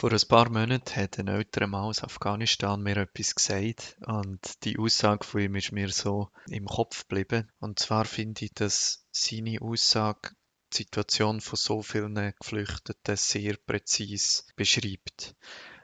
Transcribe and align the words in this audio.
Vor 0.00 0.12
ein 0.12 0.28
paar 0.28 0.48
Monaten 0.48 0.96
hat 0.96 1.18
ein 1.18 1.28
älterer 1.28 1.66
Mann 1.66 1.84
aus 1.84 2.02
Afghanistan 2.02 2.82
mir 2.82 2.96
etwas 2.96 3.34
gesagt 3.34 3.98
und 4.06 4.64
die 4.64 4.78
Aussage 4.78 5.26
von 5.26 5.42
ihm 5.42 5.56
ist 5.56 5.72
mir 5.72 5.90
so 5.90 6.30
im 6.48 6.64
Kopf 6.64 7.06
geblieben. 7.06 7.52
Und 7.58 7.78
zwar 7.78 8.06
finde 8.06 8.46
ich, 8.46 8.54
dass 8.54 9.04
seine 9.10 9.60
Aussage 9.60 10.30
die 10.72 10.78
Situation 10.78 11.42
von 11.42 11.58
so 11.58 11.82
vielen 11.82 12.14
Geflüchteten 12.40 13.14
sehr 13.14 13.58
präzise 13.58 14.44
beschreibt. 14.56 15.34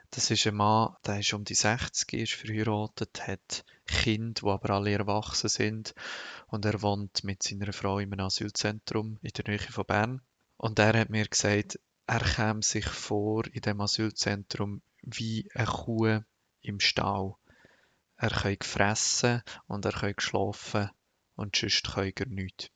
Das 0.09 0.31
ist 0.31 0.47
ein 0.47 0.55
Mann, 0.55 0.95
der 1.05 1.19
ist 1.19 1.33
um 1.35 1.43
die 1.43 1.53
60, 1.53 2.11
ist 2.13 2.33
verheiratet, 2.33 3.27
hat 3.27 3.65
Kinder, 3.85 4.41
die 4.41 4.49
aber 4.49 4.71
alle 4.71 4.93
erwachsen 4.93 5.49
sind 5.49 5.93
und 6.47 6.65
er 6.65 6.81
wohnt 6.81 7.23
mit 7.23 7.43
seiner 7.43 7.71
Frau 7.71 7.99
in 7.99 8.11
einem 8.11 8.25
Asylzentrum 8.25 9.19
in 9.21 9.31
der 9.37 9.45
Nähe 9.47 9.59
von 9.59 9.85
Bern. 9.85 10.21
Und 10.57 10.79
er 10.79 11.01
hat 11.01 11.11
mir 11.11 11.27
gesagt, 11.27 11.77
er 12.07 12.21
käme 12.21 12.63
sich 12.63 12.87
vor 12.87 13.45
in 13.47 13.61
dem 13.61 13.81
Asylzentrum 13.81 14.81
wie 15.01 15.49
eine 15.53 15.67
Kuh 15.67 16.21
im 16.61 16.79
Stall. 16.79 17.35
Er 18.15 18.29
kann 18.29 18.57
fressen 18.61 19.43
und 19.67 19.85
er 19.85 19.91
kann 19.91 20.13
schlafen 20.17 20.89
und 21.35 21.55
sonst 21.55 21.83
kann 21.83 22.13
er 22.15 22.25
nichts. 22.27 22.69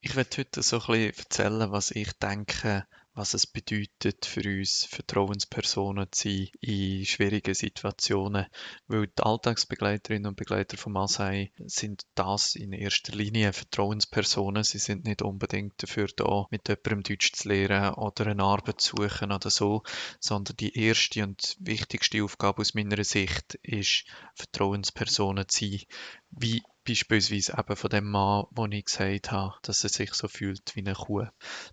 Ich 0.00 0.14
werde 0.14 0.36
heute 0.38 0.62
so 0.62 0.76
ein 0.76 0.86
bisschen 0.86 1.18
erzählen, 1.18 1.72
was 1.72 1.90
ich 1.90 2.12
denke, 2.20 2.86
was 3.14 3.34
es 3.34 3.46
bedeutet 3.46 4.26
für 4.26 4.42
uns, 4.42 4.84
Vertrauenspersonen 4.84 6.08
zu 6.10 6.28
sein 6.28 6.48
in 6.60 7.06
schwierigen 7.06 7.54
Situationen. 7.54 8.46
Weil 8.88 9.06
die 9.06 9.22
Alltagsbegleiterinnen 9.22 10.26
und 10.26 10.36
Begleiter 10.36 10.76
von 10.76 10.92
Masai 10.92 11.52
sind 11.64 12.02
das 12.16 12.56
in 12.56 12.72
erster 12.72 13.14
Linie 13.14 13.52
Vertrauenspersonen. 13.52 14.64
Sie 14.64 14.78
sind 14.78 15.04
nicht 15.04 15.22
unbedingt 15.22 15.80
dafür 15.80 16.08
da, 16.16 16.46
mit 16.50 16.68
jemandem 16.68 17.02
Deutsch 17.04 17.32
zu 17.32 17.48
lernen 17.48 17.94
oder 17.94 18.26
eine 18.26 18.42
Arbeit 18.42 18.80
zu 18.80 18.96
suchen 18.96 19.30
oder 19.30 19.50
so, 19.50 19.84
sondern 20.18 20.56
die 20.56 20.76
erste 20.76 21.22
und 21.22 21.56
wichtigste 21.60 22.24
Aufgabe 22.24 22.62
aus 22.62 22.74
meiner 22.74 23.04
Sicht 23.04 23.54
ist, 23.62 24.04
Vertrauenspersonen 24.34 25.48
zu 25.48 25.66
sein. 25.68 25.80
Wie 26.30 26.62
beispielsweise 26.86 27.54
eben 27.58 27.76
von 27.76 27.90
dem 27.90 28.10
Mann, 28.10 28.46
wo 28.50 28.66
ich 28.66 28.84
gesagt 28.84 29.32
habe, 29.32 29.54
dass 29.62 29.84
er 29.84 29.90
sich 29.90 30.14
so 30.14 30.28
fühlt 30.28 30.74
wie 30.76 30.80
eine 30.80 30.94
Kuh. 30.94 31.26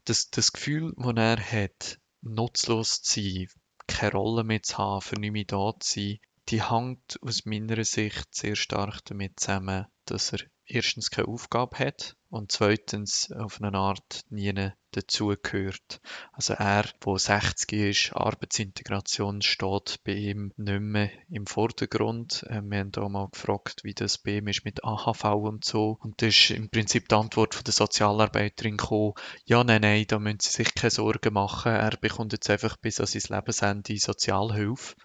Das, 0.05 0.29
das 0.29 0.53
Gefühl, 0.53 0.93
das 0.97 1.13
er 1.15 1.37
hat, 1.37 1.99
nutzlos 2.21 3.01
zu 3.01 3.21
sein, 3.21 3.47
keine 3.87 4.13
Rolle 4.13 4.43
mehr 4.43 4.63
zu 4.63 4.77
haben, 4.77 5.01
für 5.01 5.19
nicht 5.19 5.31
mehr 5.31 5.45
da 5.45 5.73
zu 5.79 5.99
sein, 5.99 6.19
die 6.49 6.63
hängt 6.69 7.19
aus 7.21 7.45
meiner 7.45 7.83
Sicht 7.83 8.33
sehr 8.33 8.55
stark 8.55 9.05
damit 9.05 9.39
zusammen, 9.39 9.85
dass 10.11 10.33
er 10.33 10.39
erstens 10.65 11.09
keine 11.09 11.27
Aufgabe 11.27 11.79
hat 11.79 12.15
und 12.29 12.51
zweitens 12.51 13.31
auf 13.31 13.61
eine 13.61 13.77
Art 13.77 14.21
nie 14.29 14.71
dazugehört. 14.91 16.01
Also 16.33 16.53
er, 16.53 16.85
wo 17.01 17.17
60 17.17 17.71
ist, 17.73 18.13
Arbeitsintegration 18.13 19.41
steht 19.41 19.99
bei 20.03 20.13
ihm 20.13 20.53
nicht 20.57 20.81
mehr 20.81 21.09
im 21.29 21.45
Vordergrund. 21.45 22.43
Äh, 22.49 22.61
wir 22.61 22.79
haben 22.79 22.91
auch 22.97 23.09
mal 23.09 23.29
gefragt, 23.29 23.83
wie 23.83 23.93
das 23.93 24.17
bei 24.17 24.37
ihm 24.37 24.47
ist 24.47 24.65
mit 24.65 24.83
AHV 24.83 25.23
und 25.23 25.65
so. 25.65 25.97
Und 26.01 26.21
da 26.21 26.27
ist 26.27 26.51
im 26.51 26.69
Prinzip 26.69 27.07
die 27.09 27.15
Antwort 27.15 27.55
von 27.55 27.63
der 27.63 27.73
Sozialarbeiterin 27.73 28.77
gekommen, 28.77 29.13
ja, 29.45 29.63
nein, 29.63 29.81
nein, 29.81 30.05
da 30.07 30.19
müssen 30.19 30.39
Sie 30.41 30.51
sich 30.51 30.75
keine 30.75 30.91
Sorgen 30.91 31.33
machen. 31.33 31.71
Er 31.71 31.97
bekommt 31.97 32.33
jetzt 32.33 32.49
einfach 32.49 32.77
bis 32.77 32.99
an 32.99 33.07
sein 33.07 33.23
Lebensende 33.29 33.97
Sozialhilfe. 33.97 34.95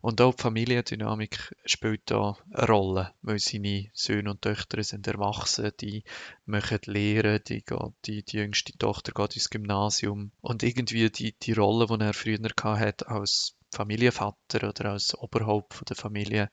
Und 0.00 0.20
auch 0.20 0.34
die 0.34 0.42
Familiendynamik 0.42 1.54
spielt 1.64 2.02
da 2.06 2.36
eine 2.52 2.66
Rolle, 2.66 3.12
weil 3.22 3.38
seine 3.38 3.90
Söhne 3.92 4.30
und 4.30 4.46
Töchter 4.48 4.82
sind 4.82 5.06
erwachsen, 5.06 5.72
die 5.80 6.04
machen 6.46 6.78
Lehren, 6.86 7.40
die, 7.46 7.62
die, 8.06 8.22
die 8.22 8.36
jüngste 8.36 8.76
Tochter 8.78 9.12
geht 9.12 9.36
ins 9.36 9.50
Gymnasium. 9.50 10.32
Und 10.40 10.62
irgendwie 10.62 11.10
die, 11.10 11.34
die 11.42 11.52
Rolle, 11.52 11.86
die 11.86 12.04
er 12.04 12.14
früher 12.14 12.38
hatte 12.78 13.08
als 13.08 13.56
Familienvater 13.74 14.68
oder 14.68 14.92
als 14.92 15.14
Oberhaupt 15.14 15.74
von 15.74 15.84
der 15.86 15.96
Familie, 15.96 16.50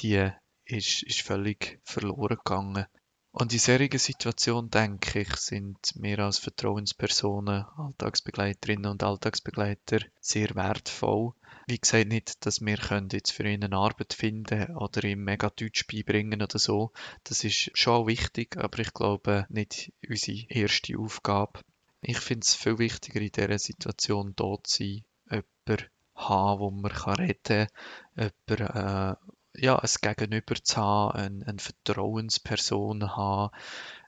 die 0.00 0.30
ist, 0.66 1.02
ist 1.02 1.22
völlig 1.22 1.80
verloren 1.84 2.36
gegangen. 2.36 2.86
Und 3.30 3.52
in 3.52 3.58
solchen 3.58 3.98
Situationen, 3.98 4.70
denke 4.70 5.22
ich, 5.22 5.34
sind 5.36 5.78
wir 5.96 6.20
als 6.20 6.38
Vertrauenspersonen, 6.38 7.64
Alltagsbegleiterinnen 7.76 8.92
und 8.92 9.02
Alltagsbegleiter 9.02 9.98
sehr 10.20 10.54
wertvoll. 10.54 11.32
Wie 11.66 11.78
gesagt, 11.78 12.08
nicht, 12.08 12.44
dass 12.44 12.60
wir 12.60 12.76
jetzt 13.12 13.32
für 13.32 13.48
ihn 13.48 13.64
eine 13.64 13.76
Arbeit 13.76 14.12
finden 14.12 14.76
oder 14.76 15.02
ihm 15.04 15.24
mega 15.24 15.48
Deutsch 15.48 15.86
beibringen 15.86 16.42
oder 16.42 16.58
so. 16.58 16.92
Das 17.24 17.42
ist 17.42 17.70
schon 17.72 18.06
wichtig, 18.06 18.56
aber 18.58 18.80
ich 18.80 18.92
glaube 18.92 19.46
nicht 19.48 19.92
unsere 20.06 20.46
erste 20.48 20.98
Aufgabe. 20.98 21.60
Ich 22.02 22.18
finde 22.18 22.44
es 22.44 22.54
viel 22.54 22.78
wichtiger, 22.78 23.20
in 23.20 23.32
dieser 23.32 23.58
Situation 23.58 24.34
da 24.36 24.56
zu 24.62 24.78
sein, 24.78 25.04
jemanden 25.30 25.88
haben, 26.14 26.60
wo 26.60 26.70
man 26.70 26.92
reden 26.92 27.68
kann, 28.14 28.30
jemanden, 28.46 28.76
äh, 28.76 29.16
ja, 29.56 29.78
ein 29.78 29.90
Gegenüber 30.02 30.54
zu 30.56 30.76
haben, 30.76 31.16
eine, 31.16 31.46
eine 31.46 31.58
Vertrauensperson 31.58 33.16
haben, 33.16 33.56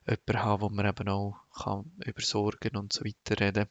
jemanden 0.07 0.45
haben, 0.45 0.61
wo 0.61 0.69
man 0.69 0.87
eben 0.87 1.09
auch 1.09 1.37
kann 1.55 1.91
über 2.05 2.21
Sorgen 2.21 2.77
und 2.77 2.93
so 2.93 3.05
weiter 3.05 3.41
reden 3.41 3.69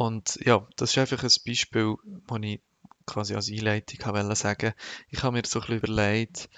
Und 0.00 0.38
ja, 0.46 0.66
das 0.76 0.92
ist 0.92 0.98
einfach 0.98 1.22
ein 1.22 1.44
Beispiel, 1.44 1.94
das 2.26 2.38
ich 2.40 2.60
quasi 3.04 3.34
als 3.34 3.50
Einleitung 3.50 4.14
wollte 4.14 4.34
sagen. 4.34 4.72
Ich 5.10 5.22
habe 5.22 5.36
mir 5.36 5.42
so 5.44 5.60
ein 5.60 5.66
bisschen 5.66 5.76
überlegt, 5.76 6.48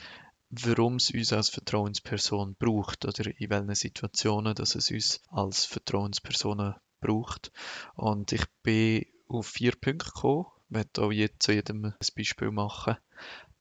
warum 0.51 0.95
es 0.95 1.11
uns 1.11 1.33
als 1.33 1.49
Vertrauensperson 1.49 2.55
braucht 2.55 3.05
oder 3.05 3.27
in 3.37 3.51
welchen 3.51 3.75
Situationen 3.75 4.55
dass 4.55 4.77
es 4.77 4.93
uns 4.93 5.21
als 5.29 5.65
Vertrauenspersonen 5.65 6.77
braucht. 7.01 7.51
Und 7.97 8.31
ich 8.31 8.45
bin 8.63 9.07
auf 9.27 9.49
vier 9.49 9.73
Punkte 9.73 10.13
gekommen. 10.13 10.47
Ich 10.69 10.77
werde 10.77 11.03
auch 11.03 11.39
zu 11.41 11.51
jedem 11.51 11.87
ein 11.87 11.95
Beispiel 12.15 12.53
machen. 12.53 12.97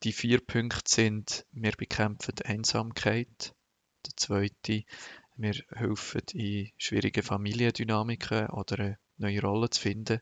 Die 0.03 0.13
vier 0.13 0.45
Punkte 0.45 0.81
sind, 0.85 1.47
wir 1.53 1.71
bekämpfen 1.71 2.35
Einsamkeit. 2.45 3.55
Der 4.05 4.15
zweite, 4.15 4.83
wir 5.37 5.55
helfen 5.71 6.21
in 6.33 6.69
schwierigen 6.77 7.23
Familiendynamiken 7.23 8.45
oder 8.51 8.99
neue 9.21 9.41
Rolle 9.41 9.69
zu 9.69 9.81
finden. 9.81 10.19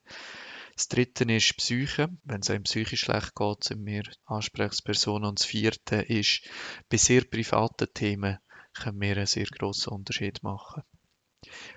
Das 0.75 0.87
dritte 0.87 1.25
ist 1.25 1.57
Psyche. 1.57 2.09
Wenn 2.23 2.39
es 2.39 2.49
einem 2.49 2.63
psychisch 2.63 3.01
schlecht 3.01 3.35
geht, 3.35 3.63
sind 3.63 3.85
wir 3.85 4.03
Ansprechpersonen. 4.25 5.29
Und 5.29 5.39
das 5.39 5.45
vierte 5.45 5.97
ist, 5.97 6.47
bei 6.89 6.97
sehr 6.97 7.25
privaten 7.25 7.87
Themen 7.93 8.37
können 8.73 9.01
wir 9.01 9.17
einen 9.17 9.25
sehr 9.25 9.47
grossen 9.47 9.91
Unterschied 9.91 10.41
machen. 10.41 10.83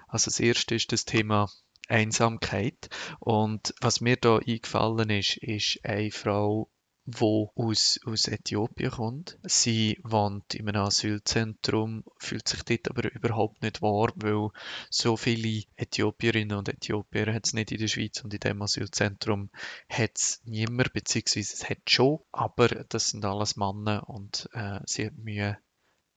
Also 0.06 0.26
das 0.26 0.40
erste 0.40 0.74
ist 0.74 0.92
das 0.92 1.04
Thema 1.04 1.48
Einsamkeit. 1.88 2.88
Und 3.18 3.74
was 3.80 4.00
mir 4.00 4.16
da 4.16 4.38
eingefallen 4.38 5.10
ist, 5.10 5.36
ist 5.38 5.80
eine 5.84 6.10
Frau, 6.10 6.70
wo 7.04 7.50
aus, 7.56 7.98
aus 8.06 8.28
Äthiopien 8.28 8.90
kommt. 8.90 9.38
Sie 9.42 10.00
wohnt 10.04 10.54
in 10.54 10.68
einem 10.68 10.82
Asylzentrum, 10.82 12.04
fühlt 12.18 12.48
sich 12.48 12.62
dort 12.62 12.88
aber 12.90 13.12
überhaupt 13.12 13.62
nicht 13.62 13.82
wahr, 13.82 14.12
weil 14.16 14.50
so 14.88 15.16
viele 15.16 15.64
Äthiopierinnen 15.76 16.56
und 16.56 16.68
Äthiopier 16.68 17.32
hat 17.32 17.46
es 17.46 17.54
nicht 17.54 17.72
in 17.72 17.78
der 17.78 17.88
Schweiz 17.88 18.22
und 18.22 18.32
in 18.32 18.40
dem 18.40 18.62
Asylzentrum 18.62 19.50
hat 19.88 20.12
es 20.16 20.40
niemand, 20.44 20.92
beziehungsweise 20.92 21.54
es 21.54 21.68
hat 21.68 21.90
schon, 21.90 22.20
aber 22.30 22.68
das 22.68 23.08
sind 23.08 23.24
alles 23.24 23.56
Männer 23.56 24.08
und 24.08 24.48
äh, 24.52 24.80
sie 24.86 25.06
hat 25.06 25.16
Mühe, 25.16 25.58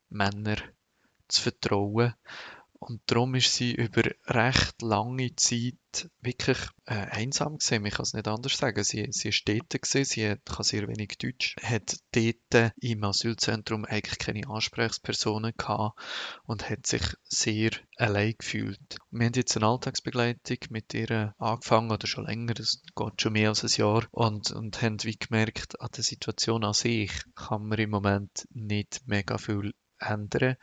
Männer 0.09 0.57
zu 1.27 1.41
vertrauen. 1.41 2.13
Und 2.87 3.01
darum 3.07 3.33
ist 3.33 3.51
sie 3.51 3.73
über 3.73 4.03
recht 4.27 4.83
lange 4.83 5.35
Zeit 5.35 5.73
wirklich 6.21 6.59
äh, 6.85 6.93
einsam 6.93 7.57
gewesen. 7.57 7.83
Ich 7.83 7.93
kann 7.95 8.03
es 8.03 8.13
nicht 8.13 8.27
anders 8.27 8.57
sagen. 8.57 8.83
Sie, 8.83 9.07
sie 9.09 9.29
ist 9.29 9.49
dort 9.49 9.71
gewesen, 9.71 10.05
sie 10.05 10.29
hat, 10.29 10.45
kann 10.45 10.63
sehr 10.63 10.87
wenig 10.87 11.17
Deutsch, 11.17 11.55
hat 11.63 11.97
dort 12.11 12.73
im 12.79 13.03
Asylzentrum 13.03 13.85
eigentlich 13.85 14.19
keine 14.19 14.47
Ansprechpersonen 14.47 15.53
gehabt 15.57 15.99
und 16.43 16.69
hat 16.69 16.85
sich 16.85 17.01
sehr 17.23 17.71
allein 17.97 18.35
gefühlt. 18.37 18.99
Wir 19.09 19.25
haben 19.25 19.33
jetzt 19.33 19.57
eine 19.57 19.65
Alltagsbegleitung 19.65 20.57
mit 20.69 20.93
ihr 20.93 21.33
angefangen, 21.39 21.89
oder 21.89 22.05
schon 22.05 22.27
länger, 22.27 22.53
das 22.53 22.83
geht 22.95 23.19
schon 23.19 23.33
mehr 23.33 23.49
als 23.49 23.63
ein 23.63 23.81
Jahr, 23.81 24.05
und, 24.11 24.51
und 24.51 24.79
haben 24.83 25.03
wie 25.03 25.17
gemerkt, 25.17 25.81
an 25.81 25.89
der 25.95 26.03
Situation 26.03 26.63
an 26.63 26.73
sich 26.73 27.11
kann 27.33 27.65
man 27.65 27.79
im 27.79 27.89
Moment 27.89 28.47
nicht 28.51 29.01
mega 29.07 29.39
viel 29.39 29.73
ändern. 29.99 30.57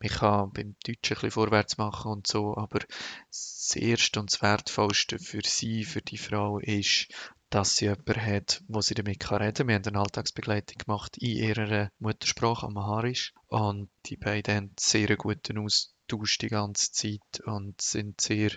Man 0.00 0.10
kann 0.10 0.52
beim 0.52 0.76
Deutschen 0.86 1.16
ein 1.22 1.30
vorwärts 1.30 1.78
machen 1.78 2.12
und 2.12 2.26
so, 2.26 2.56
aber 2.56 2.80
das 3.28 3.74
Erste 3.76 4.20
und 4.20 4.32
das 4.32 4.42
Wertvollste 4.42 5.18
für 5.18 5.42
sie, 5.44 5.84
für 5.84 6.02
die 6.02 6.18
Frau, 6.18 6.58
ist, 6.58 7.08
dass 7.50 7.76
sie 7.76 7.86
jemanden 7.86 8.20
hat, 8.20 8.62
wo 8.68 8.80
sie 8.80 8.94
damit 8.94 9.20
kann 9.20 9.42
reden 9.42 9.54
kann. 9.54 9.68
Wir 9.68 9.74
haben 9.76 9.84
eine 9.84 10.00
Alltagsbegleitung 10.00 10.78
gemacht 10.78 11.16
in 11.18 11.36
ihrer 11.36 11.90
Muttersprache, 11.98 12.66
Amharisch. 12.66 13.32
Und 13.48 13.88
die 14.06 14.16
beiden 14.16 14.54
haben 14.54 14.70
sehr 14.78 15.16
guten 15.16 15.58
Austausch 15.58 16.38
die 16.38 16.48
ganze 16.48 16.92
Zeit 16.92 17.40
und 17.44 17.80
sind 17.80 18.20
sehr, 18.20 18.50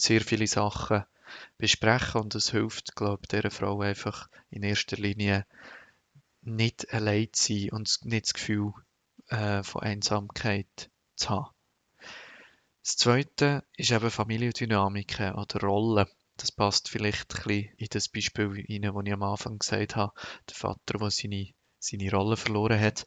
sehr 0.00 0.20
viele 0.22 0.46
Sachen 0.46 1.04
besprechen. 1.58 2.22
Und 2.22 2.34
es 2.34 2.50
hilft, 2.50 2.96
glaube 2.96 3.22
ich, 3.22 3.28
dieser 3.28 3.50
Frau 3.50 3.80
einfach 3.80 4.28
in 4.50 4.62
erster 4.62 4.96
Linie 4.96 5.46
nicht 6.42 6.92
allein 6.92 7.28
zu 7.32 7.52
sein 7.52 7.70
und 7.70 7.98
nicht 8.04 8.26
das 8.26 8.34
Gefühl 8.34 8.72
äh, 9.30 9.62
von 9.62 9.82
Einsamkeit 9.82 10.90
zu 11.16 11.30
haben. 11.30 11.50
Das 12.82 12.96
Zweite 12.96 13.64
ist 13.76 13.90
eben 13.90 14.10
Familiendynamiken 14.10 15.34
oder 15.34 15.60
Rollen. 15.60 16.06
Das 16.36 16.50
passt 16.50 16.88
vielleicht 16.88 17.34
ein 17.34 17.42
bisschen 17.42 17.74
in 17.76 17.88
das 17.90 18.08
Beispiel 18.08 18.46
rein, 18.46 18.82
das 18.82 19.04
ich 19.04 19.12
am 19.12 19.22
Anfang 19.22 19.58
gesagt 19.58 19.96
habe. 19.96 20.12
Der 20.48 20.56
Vater, 20.56 20.98
der 20.98 21.10
seine, 21.10 21.52
seine 21.78 22.10
Rolle 22.10 22.36
verloren 22.36 22.80
hat. 22.80 23.06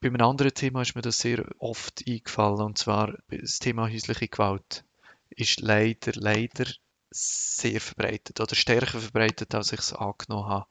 Bei 0.00 0.08
einem 0.08 0.22
anderen 0.22 0.54
Thema 0.54 0.82
ist 0.82 0.94
mir 0.94 1.02
das 1.02 1.18
sehr 1.18 1.44
oft 1.58 2.04
eingefallen, 2.06 2.60
und 2.60 2.78
zwar 2.78 3.18
das 3.28 3.58
Thema 3.58 3.90
häusliche 3.90 4.28
Gewalt 4.28 4.84
ist 5.30 5.60
leider, 5.60 6.12
leider 6.14 6.66
sehr 7.10 7.80
verbreitet 7.80 8.40
oder 8.40 8.54
stärker 8.54 9.00
verbreitet, 9.00 9.54
als 9.54 9.72
ich 9.72 9.80
es 9.80 9.92
angenommen 9.92 10.48
habe. 10.48 10.66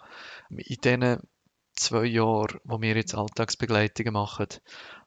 In 0.49 0.77
diesen 0.81 1.19
zwei 1.77 2.05
Jahren, 2.05 2.59
wo 2.63 2.81
wir 2.81 2.95
jetzt 2.95 3.15
Alltagsbegleitungen 3.15 4.13
machen, 4.13 4.47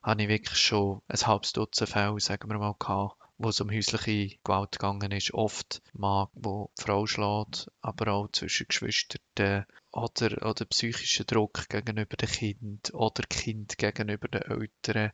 habe 0.01 0.23
ich 0.23 0.29
wirklich 0.29 0.57
schon 0.57 1.01
ein 1.07 1.27
halbes 1.27 1.53
Dutzend 1.53 1.89
Fälle, 1.89 2.19
sagen 2.19 2.49
wir 2.49 2.57
mal, 2.57 2.75
gehabt, 2.79 3.17
wo 3.37 3.49
es 3.49 3.59
um 3.59 3.71
häusliche 3.71 4.37
Gewalt 4.43 4.73
gegangen 4.73 5.11
ist. 5.11 5.33
Oft 5.33 5.81
Mann, 5.93 6.27
wo 6.33 6.71
die 6.77 6.83
Frau 6.83 7.05
schlägt, 7.05 7.69
aber 7.81 8.13
auch 8.13 8.31
zwischen 8.31 8.67
Geschwistern 8.67 9.65
oder, 9.91 10.47
oder 10.47 10.65
psychischer 10.65 11.25
Druck 11.25 11.67
gegenüber 11.67 12.15
dem 12.15 12.29
Kind 12.29 12.93
oder 12.93 13.23
Kind 13.23 13.77
gegenüber 13.77 14.27
den 14.27 14.43
Eltern. 14.43 15.11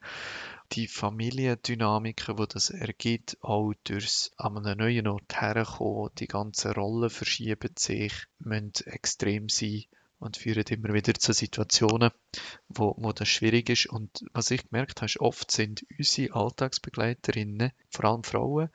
Die 0.74 0.88
Familiendynamiken, 0.88 2.36
die 2.36 2.48
das 2.48 2.70
ergibt, 2.70 3.38
auch 3.42 3.74
durchs 3.86 4.32
an 4.38 4.58
einem 4.58 4.78
neuen 4.78 5.08
Ort 5.08 5.42
herkommen, 5.42 6.12
die 6.20 6.28
ganzen 6.28 6.74
Rollen 6.74 7.10
verschieben 7.10 7.74
sich, 7.78 8.14
müssen 8.40 8.74
extrem 8.86 9.50
sein 9.50 9.86
und 10.20 10.38
führen 10.38 10.64
immer 10.70 10.94
wieder 10.94 11.14
zu 11.14 11.34
Situationen, 11.34 12.12
wo, 12.68 12.96
wo 12.98 13.14
das 13.14 13.28
schwierig 13.28 13.70
ist. 13.70 13.88
Und 13.88 14.26
was 14.34 14.52
ich 14.52 14.70
gemerkt 14.70 15.02
habe, 15.02 15.12
oft 15.20 15.52
sind 15.52 15.86
unsere 15.98 16.36
Alltagsbegleiterinnen, 16.36 17.72
vor 17.90 18.06
allem 18.06 18.24
Frauen, 18.24 18.70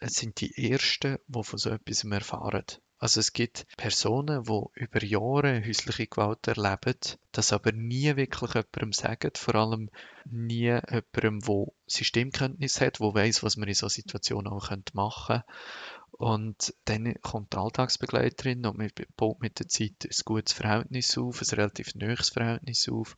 sind 0.00 0.40
die 0.40 0.70
Ersten, 0.70 1.18
die 1.26 1.42
von 1.42 1.58
so 1.58 1.70
etwas 1.70 2.04
erfahren. 2.04 2.64
Also 2.98 3.20
es 3.20 3.34
gibt 3.34 3.66
Personen, 3.76 4.44
die 4.44 4.62
über 4.74 5.04
Jahre 5.04 5.62
häusliche 5.62 6.06
Gewalt 6.06 6.48
erleben, 6.48 6.96
das 7.30 7.52
aber 7.52 7.72
nie 7.72 8.16
wirklich 8.16 8.54
jemandem 8.54 8.92
sagen, 8.94 9.32
vor 9.34 9.54
allem 9.54 9.90
nie 10.24 10.70
jemandem, 10.70 11.40
der 11.40 11.66
Systemkenntnis 11.86 12.80
hat, 12.80 13.00
der 13.00 13.14
weiß, 13.14 13.42
was 13.42 13.58
man 13.58 13.68
in 13.68 13.74
so 13.74 13.88
Situationen 13.88 14.50
auch 14.50 14.70
machen 14.94 15.26
könnte. 15.26 15.44
Und 16.18 16.74
dann 16.86 17.14
kommt 17.20 17.52
die 17.52 17.58
Alltagsbegleiterin 17.58 18.64
und 18.64 18.78
man 18.78 18.90
baut 19.16 19.40
mit 19.40 19.58
der 19.58 19.68
Zeit 19.68 20.04
ein 20.04 20.24
gutes 20.24 20.54
Verhältnis 20.54 21.18
auf, 21.18 21.42
ein 21.42 21.54
relativ 21.56 21.94
nahes 21.94 22.30
Verhältnis 22.30 22.88
auf. 22.88 23.16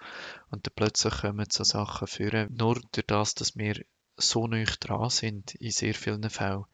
Und 0.51 0.67
dann 0.67 0.75
plötzlich 0.75 1.15
kommen 1.21 1.47
so 1.51 1.63
Sachen 1.63 2.09
führen, 2.09 2.53
nur 2.55 2.81
durch 2.93 3.07
das, 3.07 3.35
dass 3.35 3.57
wir 3.57 3.85
so 4.17 4.49
nah 4.49 4.65
dran 4.81 5.11
sind 5.11 5.55
in 5.55 5.71
sehr 5.71 5.95
vielen 5.95 6.29
Fällen 6.29 6.65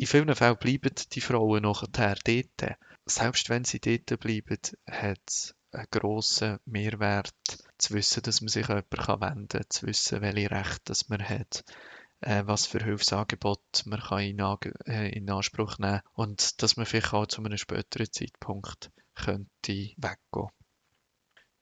in 0.00 0.06
vielen 0.06 0.34
Fällen 0.34 0.56
bleiben 0.56 0.94
die 1.12 1.20
Frauen 1.20 1.62
nachher 1.62 2.16
dort. 2.24 2.78
Selbst 3.04 3.50
wenn 3.50 3.64
sie 3.64 3.80
dort 3.80 4.18
bleiben, 4.18 4.58
hat 4.90 5.20
es 5.26 5.54
einen 5.72 5.86
grossen 5.90 6.58
Mehrwert, 6.64 7.34
zu 7.76 7.94
wissen, 7.94 8.22
dass 8.22 8.40
man 8.40 8.48
sich 8.48 8.68
an 8.70 8.82
jemanden 8.90 9.20
wenden 9.20 9.48
kann, 9.48 9.64
zu 9.68 9.86
wissen, 9.86 10.22
welche 10.22 10.50
Rechte 10.50 10.94
man 11.08 11.28
hat, 11.28 11.64
äh, 12.20 12.42
was 12.46 12.66
für 12.66 12.82
Hilfsangebote 12.82 13.88
man 13.88 14.00
kann 14.00 14.20
in, 14.20 14.38
äh, 14.86 15.08
in 15.10 15.30
Anspruch 15.30 15.78
nehmen 15.78 16.00
kann 16.00 16.12
und 16.14 16.62
dass 16.62 16.76
man 16.76 16.86
vielleicht 16.86 17.12
auch 17.12 17.26
zu 17.26 17.42
einem 17.42 17.58
späteren 17.58 18.12
Zeitpunkt 18.12 18.90
könnte 19.14 19.72
weggehen. 19.96 20.50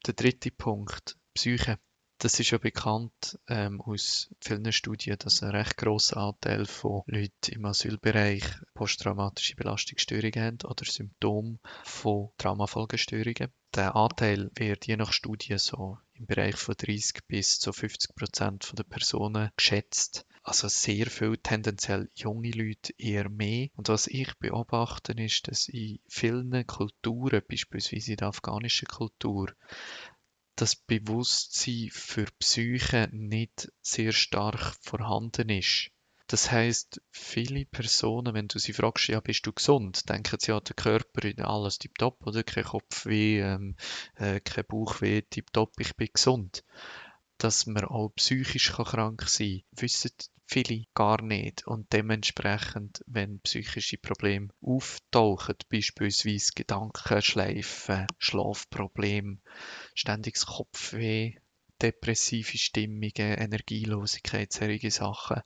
Der 0.07 0.15
dritte 0.15 0.51
Punkt, 0.51 1.17
Psyche. 1.35 1.79
Das 2.21 2.41
ist 2.41 2.51
ja 2.51 2.59
bekannt 2.59 3.39
ähm, 3.47 3.81
aus 3.81 4.35
vielen 4.41 4.73
Studien, 4.73 5.17
dass 5.21 5.43
ein 5.45 5.51
recht 5.51 5.77
grosser 5.77 6.17
Anteil 6.17 6.67
von 6.67 7.03
Leuten 7.07 7.53
im 7.53 7.65
Asylbereich 7.65 8.43
posttraumatische 8.75 9.55
Belastungsstörungen 9.55 10.35
haben 10.35 10.59
oder 10.65 10.85
Symptome 10.85 11.61
von 11.85 12.31
Traumafolgestörungen. 12.39 13.53
Der 13.73 13.95
Anteil 13.95 14.51
wird 14.57 14.87
je 14.89 14.97
nach 14.97 15.13
Studie 15.13 15.59
so 15.59 15.99
im 16.15 16.27
Bereich 16.27 16.57
von 16.57 16.75
30 16.77 17.25
bis 17.29 17.61
zu 17.61 17.73
50 17.73 18.17
Prozent 18.17 18.73
der 18.77 18.83
Personen 18.83 19.53
geschätzt. 19.57 20.27
Also 20.49 20.69
sehr 20.69 21.09
viel, 21.09 21.37
tendenziell 21.37 22.09
junge 22.15 22.53
Leute 22.53 22.95
eher 22.97 23.29
mehr. 23.29 23.69
Und 23.77 23.91
was 23.91 24.07
ich 24.07 24.33
beobachte, 24.39 25.13
ist, 25.13 25.47
dass 25.47 25.69
in 25.69 25.99
vielen 26.09 26.67
Kulturen, 26.67 27.43
beispielsweise 27.47 28.13
in 28.13 28.17
der 28.17 28.29
afghanischen 28.29 28.89
Kultur, 28.89 29.53
das 30.57 30.75
Bewusstsein 30.75 31.91
für 31.93 32.25
Psyche 32.39 33.11
nicht 33.13 33.71
sehr 33.83 34.13
stark 34.13 34.75
vorhanden 34.81 35.51
ist. 35.51 35.91
Das 36.29 36.51
heißt, 36.51 37.03
viele 37.11 37.67
Personen, 37.67 38.33
wenn 38.33 38.49
du 38.49 38.59
sie 38.59 38.73
fragst, 38.73 39.09
ja, 39.09 39.21
bist 39.21 39.47
du 39.47 39.53
gesund, 39.53 40.09
denken 40.09 40.39
sie, 40.41 40.51
ja, 40.51 40.61
der 40.61 40.77
Körper, 40.77 41.47
alles 41.47 41.79
tiptop, 41.79 42.27
oder? 42.27 42.43
Kein 42.43 42.65
Kopfweh, 42.65 43.41
ähm, 43.43 43.77
äh, 44.17 44.41
kein 44.41 44.65
Bauchweh, 44.67 45.21
tiptop, 45.29 45.75
ich 45.79 45.95
bin 45.95 46.09
gesund. 46.11 46.65
Dass 47.39 47.67
man 47.67 47.85
auch 47.85 48.11
psychisch 48.17 48.73
krank 48.73 49.23
sein 49.29 49.63
kann, 49.71 49.83
wissen 49.83 50.11
viele 50.47 50.85
gar 50.95 51.23
nicht. 51.23 51.67
Und 51.67 51.93
dementsprechend, 51.93 53.03
wenn 53.07 53.41
psychische 53.41 53.99
Probleme 53.99 54.49
auftauchen, 54.61 55.57
beispielsweise 55.71 56.53
Gedankenschleifen, 56.55 58.07
Schlafprobleme, 58.19 59.39
ständiges 59.95 60.47
Kopfweh, 60.47 61.35
depressive 61.81 62.59
Stimmungen, 62.59 63.39
Energielosigkeit, 63.39 64.53
solche 64.53 64.91
Sachen, 64.91 65.43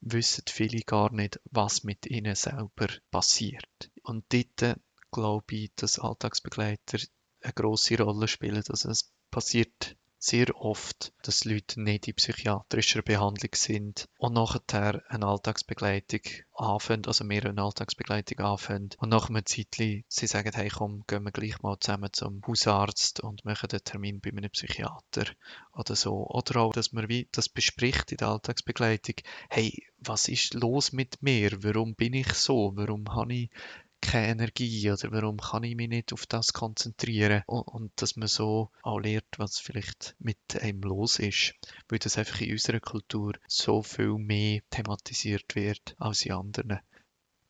wissen 0.00 0.44
viele 0.48 0.80
gar 0.80 1.12
nicht, 1.12 1.40
was 1.50 1.82
mit 1.82 2.06
ihnen 2.06 2.36
selber 2.36 2.88
passiert. 3.10 3.90
Und 4.02 4.24
dort 4.32 4.78
glaube 5.10 5.56
ich, 5.56 5.72
dass 5.76 5.98
Alltagsbegleiter 5.98 6.98
eine 7.40 7.52
grosse 7.52 7.98
Rolle 8.00 8.28
spielen. 8.28 8.62
Also 8.68 8.90
es 8.90 9.12
passiert 9.30 9.96
sehr 10.26 10.56
oft, 10.56 11.12
dass 11.22 11.44
Leute 11.44 11.80
nicht 11.80 12.08
in 12.08 12.14
psychiatrischer 12.14 13.02
Behandlung 13.02 13.54
sind 13.54 14.08
und 14.18 14.34
nachher 14.34 15.02
eine 15.08 15.26
Alltagsbegleitung 15.26 16.20
anfangen, 16.52 17.06
also 17.06 17.22
mehr 17.22 17.44
eine 17.44 17.62
Alltagsbegleitung 17.62 18.40
anfangen 18.40 18.90
und 18.98 19.10
nach 19.10 19.28
einem 19.28 19.46
Zeitchen 19.46 20.04
sie 20.08 20.26
sagen, 20.26 20.50
hey 20.52 20.68
komm, 20.68 21.04
gehen 21.06 21.22
wir 21.22 21.30
gleich 21.30 21.62
mal 21.62 21.78
zusammen 21.78 22.12
zum 22.12 22.40
Hausarzt 22.44 23.20
und 23.20 23.44
machen 23.44 23.70
einen 23.70 23.84
Termin 23.84 24.20
bei 24.20 24.30
einem 24.30 24.50
Psychiater 24.50 25.26
oder 25.72 25.94
so. 25.94 26.26
Oder 26.26 26.60
auch, 26.60 26.72
dass 26.72 26.92
man 26.92 27.08
wie 27.08 27.28
das 27.30 27.48
bespricht 27.48 28.10
in 28.10 28.18
der 28.18 28.28
Alltagsbegleitung, 28.28 29.16
hey, 29.48 29.86
was 29.98 30.28
ist 30.28 30.54
los 30.54 30.92
mit 30.92 31.22
mir? 31.22 31.62
Warum 31.62 31.94
bin 31.94 32.14
ich 32.14 32.32
so? 32.34 32.72
Warum 32.74 33.14
habe 33.14 33.32
ich 33.32 33.50
keine 34.00 34.32
Energie 34.32 34.90
oder 34.90 35.10
warum 35.12 35.38
kann 35.38 35.64
ich 35.64 35.76
mich 35.76 35.88
nicht 35.88 36.12
auf 36.12 36.26
das 36.26 36.52
konzentrieren 36.52 37.42
und, 37.46 37.62
und 37.62 37.92
dass 37.96 38.16
man 38.16 38.28
so 38.28 38.70
auch 38.82 38.98
lernt, 38.98 39.26
was 39.38 39.58
vielleicht 39.58 40.14
mit 40.18 40.38
einem 40.60 40.82
los 40.82 41.18
ist, 41.18 41.54
weil 41.88 41.98
das 41.98 42.18
einfach 42.18 42.40
in 42.40 42.52
unserer 42.52 42.80
Kultur 42.80 43.34
so 43.48 43.82
viel 43.82 44.14
mehr 44.14 44.60
thematisiert 44.70 45.54
wird 45.54 45.96
als 45.98 46.24
in 46.24 46.32
anderen. 46.32 46.80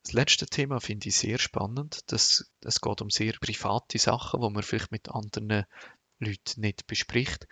Das 0.03 0.13
letzte 0.13 0.47
Thema 0.47 0.81
finde 0.81 1.09
ich 1.09 1.17
sehr 1.17 1.39
spannend. 1.39 2.01
Das, 2.07 2.49
es 2.61 2.81
geht 2.81 3.03
um 3.03 3.11
sehr 3.11 3.33
private 3.41 3.99
Sachen, 3.99 4.41
wo 4.41 4.51
man 4.51 4.63
vielleicht 4.63 4.93
mit 4.93 5.09
anderen 5.09 5.65
Leuten 6.21 6.61
nicht 6.61 6.87
bespricht. 6.87 7.49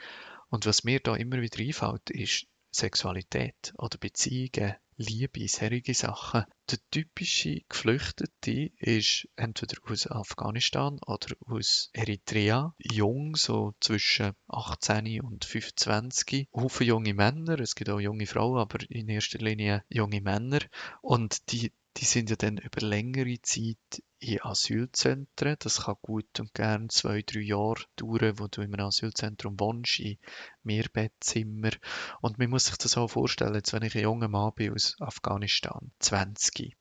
Und 0.50 0.64
was 0.66 0.84
mir 0.84 1.00
da 1.00 1.16
immer 1.16 1.40
wieder 1.40 1.58
einfällt, 1.58 2.10
ist 2.10 2.46
Sexualität 2.70 3.72
oder 3.76 3.98
Beziehungen, 3.98 4.76
Liebe, 4.96 5.48
solche 5.48 5.92
Sachen. 5.92 6.44
Der 6.70 6.78
typische 6.92 7.62
Geflüchtete 7.68 8.70
ist 8.78 9.28
entweder 9.34 9.76
aus 9.90 10.06
Afghanistan 10.06 11.00
oder 11.06 11.34
aus 11.46 11.90
Eritrea, 11.92 12.74
jung, 12.78 13.34
so 13.34 13.74
zwischen 13.80 14.34
18 14.46 15.20
und 15.20 15.44
25. 15.44 16.48
Haufen 16.54 16.86
junge 16.86 17.12
Männer, 17.12 17.58
es 17.58 17.74
gibt 17.74 17.90
auch 17.90 17.98
junge 17.98 18.26
Frauen, 18.26 18.60
aber 18.60 18.78
in 18.88 19.08
erster 19.08 19.38
Linie 19.38 19.82
junge 19.88 20.20
Männer. 20.20 20.60
Und 21.02 21.50
die 21.50 21.72
die 21.96 22.04
sind 22.04 22.30
ja 22.30 22.36
dann 22.36 22.58
über 22.58 22.80
längere 22.80 23.40
Zeit 23.42 24.02
in 24.18 24.42
Asylzentren. 24.42 25.56
Das 25.60 25.82
kann 25.82 25.96
gut 26.02 26.40
und 26.40 26.52
gern 26.54 26.88
zwei, 26.88 27.22
drei 27.22 27.40
Jahre 27.40 27.84
dauern, 27.96 28.38
wo 28.38 28.48
du 28.48 28.62
in 28.62 28.74
einem 28.74 28.86
Asylzentrum 28.86 29.58
wohnst, 29.60 30.00
in 30.00 30.18
Mehrbettzimmer. 30.62 31.70
Und 32.20 32.38
man 32.38 32.50
muss 32.50 32.66
sich 32.66 32.76
das 32.78 32.96
auch 32.96 33.08
vorstellen, 33.08 33.54
jetzt 33.54 33.72
wenn 33.72 33.82
ich 33.82 33.94
ein 33.94 34.02
junger 34.02 34.28
Mann 34.28 34.52
bin 34.54 34.72
aus 34.72 34.96
Afghanistan, 35.00 35.92
20. 36.00 36.76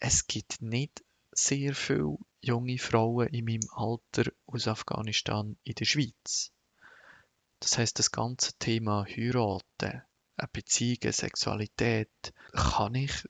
Es 0.00 0.26
gibt 0.26 0.62
nicht 0.62 1.04
sehr 1.32 1.74
viele 1.74 2.16
junge 2.40 2.78
Frauen 2.78 3.28
in 3.28 3.44
meinem 3.44 3.68
Alter 3.72 4.30
aus 4.46 4.66
Afghanistan 4.66 5.56
in 5.64 5.74
der 5.74 5.84
Schweiz. 5.84 6.52
Das 7.60 7.78
heißt, 7.78 7.98
das 7.98 8.10
ganze 8.10 8.52
Thema 8.58 9.04
Heiraten, 9.04 10.02
Beziehungen, 10.52 11.12
Sexualität 11.12 12.32
kann 12.52 12.94
ich 12.94 13.24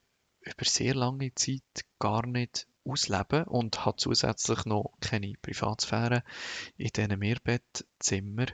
über 0.48 0.64
sehr 0.64 0.94
lange 0.94 1.34
Zeit 1.34 1.84
gar 1.98 2.26
nicht 2.26 2.66
ausleben 2.84 3.44
und 3.44 3.84
habe 3.84 3.96
zusätzlich 3.98 4.64
noch 4.64 4.94
keine 5.00 5.34
Privatsphäre 5.42 6.22
in 6.76 6.88
diesen 6.88 7.18
Mehrbettzimmer. 7.18 8.46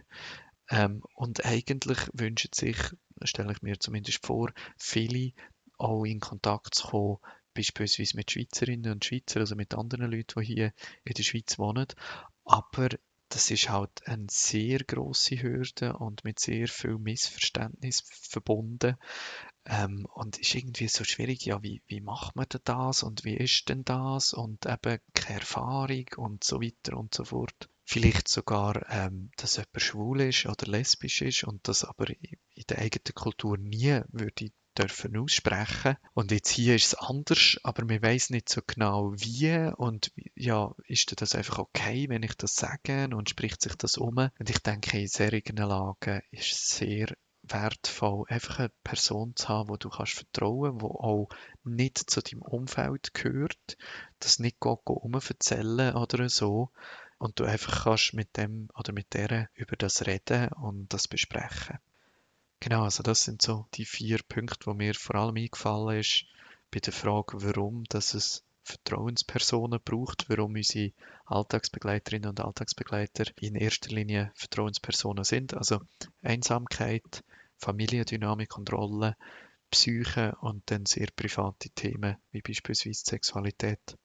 Ähm, 0.70 1.02
und 1.14 1.44
eigentlich 1.44 1.98
wünschen 2.12 2.50
sich, 2.54 2.76
stelle 3.22 3.52
ich 3.52 3.62
mir 3.62 3.78
zumindest 3.78 4.24
vor, 4.26 4.50
viele 4.76 5.32
auch 5.78 6.04
in 6.04 6.20
Kontakt 6.20 6.74
zu 6.74 6.88
kommen, 6.88 7.18
beispielsweise 7.54 8.16
mit 8.16 8.30
Schweizerinnen 8.30 8.92
und 8.92 9.04
Schweizern, 9.04 9.42
also 9.42 9.54
mit 9.54 9.74
anderen 9.74 10.10
Leuten, 10.10 10.40
die 10.40 10.46
hier 10.46 10.72
in 11.04 11.14
der 11.14 11.22
Schweiz 11.22 11.58
wohnen. 11.58 11.86
Aber 12.44 12.88
das 13.34 13.50
ist 13.50 13.68
halt 13.68 14.06
eine 14.06 14.28
sehr 14.30 14.78
große 14.78 15.42
Hürde 15.42 15.94
und 15.94 16.22
mit 16.22 16.38
sehr 16.38 16.68
viel 16.68 16.98
Missverständnis 16.98 18.04
verbunden. 18.06 18.96
Ähm, 19.66 20.06
und 20.14 20.38
ist 20.38 20.54
irgendwie 20.54 20.86
so 20.86 21.02
schwierig, 21.02 21.44
ja, 21.44 21.60
wie, 21.60 21.82
wie 21.88 22.00
macht 22.00 22.36
man 22.36 22.46
denn 22.52 22.60
das 22.62 23.02
und 23.02 23.24
wie 23.24 23.36
ist 23.36 23.68
denn 23.68 23.84
das 23.84 24.34
und 24.34 24.66
eben 24.66 25.00
keine 25.14 25.40
Erfahrung 25.40 26.06
und 26.16 26.44
so 26.44 26.60
weiter 26.62 26.96
und 26.96 27.12
so 27.12 27.24
fort. 27.24 27.68
Vielleicht 27.82 28.28
sogar, 28.28 28.88
ähm, 28.88 29.30
dass 29.36 29.56
jemand 29.56 29.82
schwul 29.82 30.20
ist 30.20 30.46
oder 30.46 30.70
lesbisch 30.70 31.22
ist 31.22 31.42
und 31.42 31.66
das 31.66 31.82
aber 31.84 32.08
in 32.10 32.38
der 32.68 32.78
eigenen 32.78 33.14
Kultur 33.14 33.58
nie 33.58 34.00
würde 34.12 34.52
dürfen 34.78 35.16
aussprechen. 35.16 35.96
Und 36.12 36.30
jetzt 36.30 36.50
hier 36.50 36.74
ist 36.74 36.86
es 36.86 36.94
anders, 36.94 37.58
aber 37.62 37.84
man 37.84 38.02
weiß 38.02 38.30
nicht 38.30 38.48
so 38.48 38.60
genau 38.66 39.12
wie 39.16 39.72
und 39.76 40.12
ja, 40.34 40.74
ist 40.86 41.20
das 41.20 41.34
einfach 41.34 41.58
okay, 41.58 42.08
wenn 42.08 42.22
ich 42.22 42.34
das 42.36 42.56
sage 42.56 43.08
und 43.14 43.30
spricht 43.30 43.62
sich 43.62 43.74
das 43.76 43.96
um? 43.96 44.16
Und 44.16 44.50
ich 44.50 44.58
denke, 44.58 45.00
in 45.00 45.08
solchen 45.08 45.56
Lagen 45.56 46.22
ist 46.30 46.52
es 46.52 46.68
sehr 46.76 47.14
wertvoll, 47.42 48.24
einfach 48.28 48.58
eine 48.58 48.72
Person 48.82 49.36
zu 49.36 49.48
haben, 49.48 49.68
wo 49.68 49.76
du 49.76 49.90
kannst 49.90 50.14
vertrauen, 50.14 50.80
wo 50.80 50.88
auch 50.88 51.28
nicht 51.62 51.98
zu 52.10 52.22
deinem 52.22 52.42
Umfeld 52.42 53.12
gehört, 53.14 53.76
das 54.18 54.38
nicht 54.38 54.64
um 54.64 55.14
erzählen 55.14 55.94
oder 55.94 56.28
so 56.28 56.70
und 57.18 57.38
du 57.38 57.44
einfach 57.44 57.84
kannst 57.84 58.14
mit 58.14 58.36
dem 58.36 58.68
oder 58.74 58.92
mit 58.92 59.14
der 59.14 59.48
über 59.54 59.76
das 59.76 60.06
reden 60.06 60.48
und 60.48 60.92
das 60.92 61.08
besprechen. 61.08 61.78
Genau, 62.64 62.84
also 62.84 63.02
das 63.02 63.24
sind 63.24 63.42
so 63.42 63.66
die 63.74 63.84
vier 63.84 64.20
Punkte, 64.26 64.64
wo 64.64 64.72
mir 64.72 64.94
vor 64.94 65.16
allem 65.16 65.36
eingefallen 65.36 66.00
ist 66.00 66.24
bei 66.70 66.80
der 66.80 66.94
Frage, 66.94 67.42
warum 67.42 67.84
dass 67.90 68.14
es 68.14 68.42
Vertrauenspersonen 68.62 69.80
braucht, 69.84 70.30
warum 70.30 70.54
unsere 70.54 70.92
Alltagsbegleiterinnen 71.26 72.30
und 72.30 72.40
Alltagsbegleiter 72.40 73.24
in 73.38 73.54
erster 73.54 73.90
Linie 73.90 74.32
Vertrauenspersonen 74.34 75.24
sind. 75.24 75.52
Also 75.52 75.82
Einsamkeit, 76.22 77.22
Familiendynamik 77.58 78.56
und 78.56 78.72
Rolle, 78.72 79.18
Psyche 79.70 80.34
und 80.40 80.62
dann 80.70 80.86
sehr 80.86 81.08
private 81.14 81.68
Themen 81.68 82.16
wie 82.30 82.40
beispielsweise 82.40 83.04
Sexualität. 83.04 83.98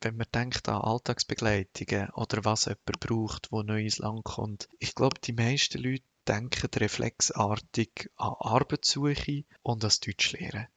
Wenn 0.00 0.16
man 0.16 0.26
denkt 0.34 0.68
an 0.68 0.82
Alltagsbegleitungen 0.82 2.10
oder 2.14 2.44
was 2.44 2.64
jemand 2.64 2.98
braucht, 2.98 3.52
wo 3.52 3.62
neu 3.62 3.82
ins 3.82 3.98
Land 3.98 4.24
kommt, 4.24 4.68
ich 4.80 4.96
glaube, 4.96 5.20
die 5.22 5.34
meisten 5.34 5.80
Leute 5.80 6.02
denken 6.28 6.68
reflexartig 6.74 8.10
an 8.16 8.34
Arbeitssuche 8.38 9.44
und 9.62 9.84
an 9.84 9.92
Deutschlehren. 10.04 10.68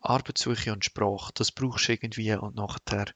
Arbeitssuche 0.00 0.72
und 0.72 0.84
Sprache, 0.84 1.32
das 1.34 1.52
brauchst 1.52 1.88
du 1.88 1.92
irgendwie 1.92 2.34
und 2.34 2.56
nachher 2.56 3.06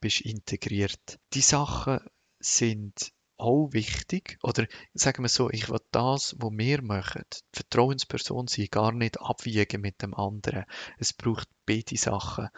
bist 0.00 0.20
du 0.20 0.28
integriert. 0.28 1.18
Die 1.34 1.40
Sachen 1.40 2.00
sind 2.38 3.12
auch 3.36 3.72
wichtig, 3.72 4.38
oder 4.42 4.66
sagen 4.94 5.22
wir 5.22 5.28
so, 5.28 5.48
ich 5.50 5.68
will 5.68 5.80
das, 5.92 6.34
was 6.38 6.52
wir 6.52 6.82
machen, 6.82 7.24
Vertrauensperson 7.52 8.48
sein, 8.48 8.66
gar 8.70 8.92
nicht 8.92 9.20
abwiegen 9.20 9.80
mit 9.80 10.02
dem 10.02 10.14
anderen. 10.14 10.64
Es 10.98 11.12
braucht 11.12 11.48
beide 11.64 11.96
Sachen. 11.96 12.48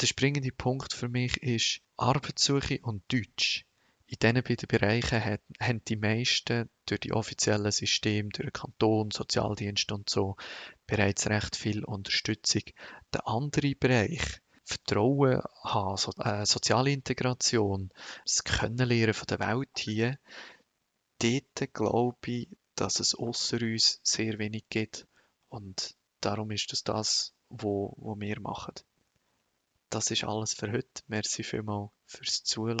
Der 0.00 0.06
springende 0.06 0.52
Punkt 0.52 0.92
für 0.92 1.08
mich 1.08 1.36
ist 1.42 1.80
Arbeitssuche 1.96 2.80
und 2.82 3.02
Deutsch. 3.12 3.65
In 4.08 4.18
diesen 4.20 4.42
beiden 4.44 4.68
Bereichen 4.68 5.38
haben 5.60 5.84
die 5.84 5.96
meisten 5.96 6.70
durch 6.86 7.00
die 7.00 7.12
offiziellen 7.12 7.72
Systeme, 7.72 8.28
durch 8.28 8.46
den 8.46 8.52
Kanton, 8.52 9.10
Sozialdienst 9.10 9.90
und 9.90 10.08
so, 10.08 10.36
bereits 10.86 11.26
recht 11.28 11.56
viel 11.56 11.84
Unterstützung. 11.84 12.62
Der 13.12 13.26
andere 13.26 13.74
Bereich, 13.74 14.22
Vertrauen 14.64 15.42
haben, 15.62 15.96
so, 15.96 16.12
äh, 16.18 16.46
soziale 16.46 16.92
Integration, 16.92 17.90
das 18.24 18.44
Kennenlernen 18.44 19.14
von 19.14 19.26
der 19.26 19.40
Welt 19.40 19.76
hier, 19.76 20.18
dort 21.20 21.74
glaube 21.74 22.16
ich, 22.26 22.48
dass 22.76 23.00
es 23.00 23.14
außer 23.14 23.60
uns 23.60 24.00
sehr 24.04 24.38
wenig 24.38 24.66
gibt. 24.68 25.06
Und 25.48 25.96
darum 26.20 26.52
ist 26.52 26.72
das 26.72 26.84
das, 26.84 27.34
was 27.48 27.60
wir 27.60 28.40
machen. 28.40 28.74
Das 29.90 30.10
ist 30.10 30.24
alles 30.24 30.54
für 30.54 30.70
heute. 30.70 31.02
Merci 31.08 31.42
vielmals 31.42 31.90
fürs 32.06 32.44
Zuhören 32.44 32.80